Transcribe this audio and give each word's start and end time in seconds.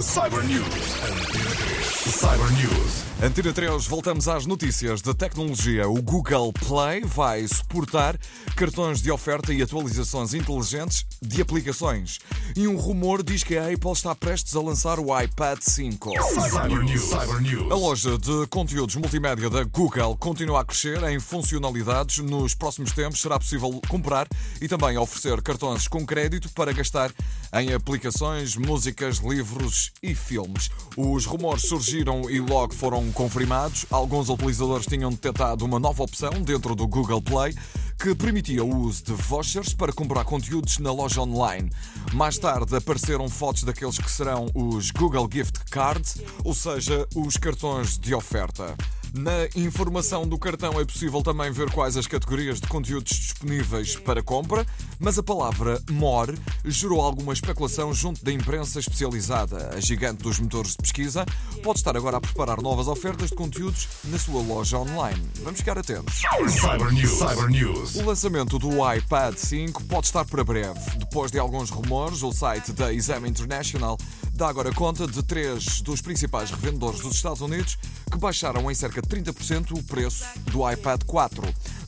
Cyber 0.00 0.42
News. 0.44 0.66
Antena 1.02 1.50
3. 1.56 2.14
Cyber 2.14 2.52
News. 2.52 3.10
Antena 3.22 3.52
3, 3.52 3.86
voltamos 3.86 4.28
às 4.28 4.46
notícias 4.46 5.02
de 5.02 5.12
tecnologia. 5.12 5.86
O 5.90 6.00
Google 6.00 6.54
Play 6.54 7.02
vai 7.02 7.46
suportar 7.46 8.18
cartões 8.56 9.02
de 9.02 9.10
oferta 9.10 9.52
e 9.52 9.60
atualizações 9.60 10.32
inteligentes 10.32 11.04
de 11.20 11.42
aplicações. 11.42 12.18
E 12.56 12.66
um 12.66 12.78
rumor 12.78 13.22
diz 13.22 13.44
que 13.44 13.58
a 13.58 13.70
Apple 13.70 13.92
está 13.92 14.14
prestes 14.14 14.56
a 14.56 14.62
lançar 14.62 14.98
o 14.98 15.20
iPad 15.20 15.58
5. 15.60 16.12
Cyber 16.34 16.82
News. 16.82 17.02
Cyber 17.02 17.40
News. 17.42 17.70
A 17.70 17.74
loja 17.74 18.16
de 18.16 18.46
conteúdos 18.46 18.96
multimédia 18.96 19.50
da 19.50 19.64
Google 19.64 20.16
continua 20.16 20.62
a 20.62 20.64
crescer 20.64 21.02
em 21.10 21.20
funcionalidades. 21.20 22.24
Nos 22.24 22.54
próximos 22.54 22.92
tempos 22.92 23.20
será 23.20 23.38
possível 23.38 23.78
comprar 23.86 24.26
e 24.62 24.66
também 24.66 24.96
oferecer 24.96 25.42
cartões 25.42 25.86
com 25.86 26.06
crédito 26.06 26.48
para 26.54 26.72
gastar 26.72 27.12
em 27.52 27.74
aplicações, 27.74 28.56
músicas, 28.56 29.18
livros 29.18 29.89
e 30.02 30.14
filmes. 30.14 30.70
Os 30.96 31.26
rumores 31.26 31.62
surgiram 31.62 32.28
e 32.30 32.40
logo 32.40 32.74
foram 32.74 33.10
confirmados. 33.12 33.86
Alguns 33.90 34.28
utilizadores 34.28 34.86
tinham 34.86 35.10
detectado 35.10 35.64
uma 35.64 35.78
nova 35.78 36.02
opção 36.02 36.30
dentro 36.42 36.74
do 36.74 36.86
Google 36.86 37.22
Play 37.22 37.54
que 37.98 38.14
permitia 38.14 38.64
o 38.64 38.76
uso 38.76 39.04
de 39.04 39.12
vouchers 39.12 39.74
para 39.74 39.92
comprar 39.92 40.24
conteúdos 40.24 40.78
na 40.78 40.90
loja 40.90 41.20
online. 41.20 41.70
Mais 42.14 42.38
tarde 42.38 42.74
apareceram 42.74 43.28
fotos 43.28 43.62
daqueles 43.62 43.98
que 43.98 44.10
serão 44.10 44.46
os 44.54 44.90
Google 44.90 45.28
Gift 45.30 45.60
Cards, 45.70 46.16
ou 46.42 46.54
seja, 46.54 47.06
os 47.14 47.36
cartões 47.36 47.98
de 47.98 48.14
oferta. 48.14 48.74
Na 49.12 49.46
informação 49.56 50.26
do 50.26 50.38
cartão 50.38 50.80
é 50.80 50.84
possível 50.84 51.20
também 51.20 51.50
ver 51.50 51.70
quais 51.72 51.96
as 51.96 52.06
categorias 52.06 52.60
de 52.60 52.68
conteúdos 52.68 53.12
disponíveis 53.12 53.96
para 53.96 54.22
compra, 54.22 54.64
mas 55.00 55.18
a 55.18 55.22
palavra 55.22 55.82
more 55.90 56.38
gerou 56.64 57.00
alguma 57.00 57.32
especulação 57.32 57.92
junto 57.92 58.24
da 58.24 58.32
imprensa 58.32 58.78
especializada. 58.78 59.70
A 59.74 59.80
gigante 59.80 60.22
dos 60.22 60.38
motores 60.38 60.72
de 60.72 60.76
pesquisa 60.76 61.26
pode 61.62 61.80
estar 61.80 61.96
agora 61.96 62.18
a 62.18 62.20
preparar 62.20 62.62
novas 62.62 62.86
ofertas 62.86 63.30
de 63.30 63.34
conteúdos 63.34 63.88
na 64.04 64.18
sua 64.18 64.42
loja 64.42 64.78
online. 64.78 65.28
Vamos 65.42 65.58
ficar 65.58 65.76
atentos. 65.76 66.22
Cyber 66.48 66.92
News. 66.92 67.10
Cyber 67.10 67.48
News. 67.48 67.96
O 67.96 68.04
lançamento 68.04 68.58
do 68.58 68.70
iPad 68.94 69.34
5 69.34 69.84
pode 69.84 70.06
estar 70.06 70.24
para 70.24 70.44
breve. 70.44 70.78
Depois 70.98 71.32
de 71.32 71.38
alguns 71.38 71.70
rumores, 71.70 72.22
o 72.22 72.32
site 72.32 72.72
da 72.72 72.92
Exam 72.92 73.26
International 73.26 73.98
dá 74.40 74.48
agora 74.48 74.72
conta 74.72 75.06
de 75.06 75.22
três 75.22 75.82
dos 75.82 76.00
principais 76.00 76.50
revendedores 76.50 77.00
dos 77.00 77.14
Estados 77.14 77.42
Unidos 77.42 77.76
que 78.10 78.16
baixaram 78.16 78.70
em 78.70 78.74
cerca 78.74 79.02
de 79.02 79.06
30% 79.06 79.78
o 79.78 79.82
preço 79.82 80.24
do 80.50 80.68
iPad 80.68 81.02
4. 81.04 81.42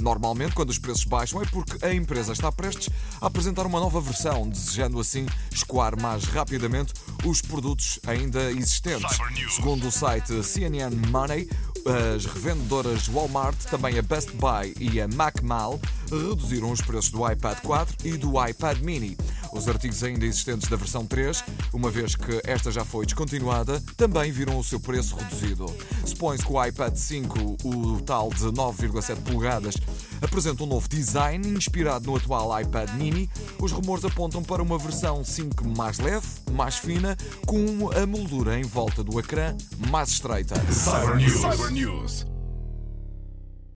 Normalmente, 0.00 0.54
quando 0.54 0.70
os 0.70 0.78
preços 0.78 1.04
baixam, 1.04 1.42
é 1.42 1.44
porque 1.44 1.84
a 1.84 1.92
empresa 1.92 2.32
está 2.32 2.50
prestes 2.50 2.88
a 3.20 3.26
apresentar 3.26 3.66
uma 3.66 3.78
nova 3.78 4.00
versão, 4.00 4.48
desejando 4.48 4.98
assim 4.98 5.26
escoar 5.52 6.00
mais 6.00 6.24
rapidamente 6.24 6.94
os 7.22 7.42
produtos 7.42 8.00
ainda 8.06 8.50
existentes. 8.50 9.18
Segundo 9.54 9.86
o 9.86 9.92
site 9.92 10.42
CNN 10.42 10.96
Money, 11.10 11.50
as 11.84 12.24
revendedoras 12.24 13.08
Walmart, 13.08 13.58
também 13.64 13.98
a 13.98 14.02
Best 14.02 14.30
Buy 14.32 14.74
e 14.80 15.00
a 15.02 15.08
MacMall 15.08 15.78
reduziram 16.10 16.70
os 16.70 16.80
preços 16.80 17.10
do 17.10 17.30
iPad 17.30 17.58
4 17.60 18.08
e 18.08 18.12
do 18.12 18.42
iPad 18.42 18.78
Mini. 18.78 19.18
Os 19.52 19.68
artigos 19.68 20.02
ainda 20.02 20.24
existentes 20.24 20.68
da 20.68 20.76
versão 20.76 21.06
3, 21.06 21.44
uma 21.72 21.90
vez 21.90 22.14
que 22.14 22.40
esta 22.44 22.70
já 22.70 22.84
foi 22.84 23.04
descontinuada, 23.06 23.82
também 23.96 24.30
viram 24.30 24.58
o 24.58 24.64
seu 24.64 24.78
preço 24.78 25.16
reduzido. 25.16 25.66
Supõe-se 26.04 26.44
que 26.44 26.52
o 26.52 26.64
iPad 26.64 26.94
5, 26.94 27.56
o 27.64 28.00
tal 28.02 28.30
de 28.30 28.44
9,7 28.44 29.16
polegadas, 29.22 29.74
apresenta 30.20 30.62
um 30.62 30.66
novo 30.66 30.88
design 30.88 31.46
inspirado 31.48 32.06
no 32.06 32.16
atual 32.16 32.60
iPad 32.60 32.90
Mini. 32.94 33.30
Os 33.58 33.72
rumores 33.72 34.04
apontam 34.04 34.42
para 34.42 34.62
uma 34.62 34.78
versão 34.78 35.24
5 35.24 35.68
mais 35.76 35.98
leve, 35.98 36.26
mais 36.52 36.76
fina, 36.76 37.16
com 37.46 37.90
a 37.90 38.06
moldura 38.06 38.58
em 38.58 38.64
volta 38.64 39.02
do 39.02 39.18
ecrã 39.18 39.56
mais 39.90 40.10
estreita. 40.10 40.54
Cyber 40.72 41.16
News. 41.16 41.40
Cyber 41.40 41.70
News. 41.70 42.37